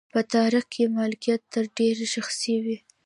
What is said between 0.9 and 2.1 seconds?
مالکیت تر ډېره